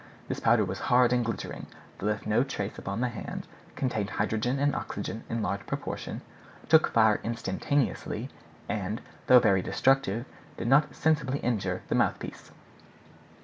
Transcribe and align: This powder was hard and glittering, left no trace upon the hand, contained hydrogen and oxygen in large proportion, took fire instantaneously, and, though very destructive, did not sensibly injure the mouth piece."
This 0.27 0.39
powder 0.39 0.65
was 0.65 0.79
hard 0.89 1.13
and 1.13 1.23
glittering, 1.23 1.67
left 1.99 2.25
no 2.25 2.43
trace 2.43 2.79
upon 2.79 3.01
the 3.01 3.07
hand, 3.09 3.45
contained 3.75 4.09
hydrogen 4.09 4.57
and 4.57 4.75
oxygen 4.75 5.23
in 5.29 5.43
large 5.43 5.67
proportion, 5.67 6.21
took 6.67 6.87
fire 6.87 7.19
instantaneously, 7.23 8.31
and, 8.67 8.99
though 9.27 9.37
very 9.37 9.61
destructive, 9.61 10.25
did 10.57 10.67
not 10.67 10.95
sensibly 10.95 11.37
injure 11.41 11.83
the 11.87 11.93
mouth 11.93 12.17
piece." 12.17 12.49